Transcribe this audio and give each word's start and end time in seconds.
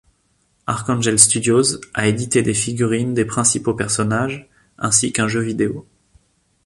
Archangel 0.65 1.19
Studios 1.19 1.77
a 1.93 2.07
édité 2.07 2.41
des 2.41 2.55
figurines 2.55 3.13
des 3.13 3.23
principaux 3.23 3.75
personnages, 3.75 4.49
ainsi 4.79 5.13
qu'un 5.13 5.27
jeu 5.27 5.41
vidéo. 5.41 5.85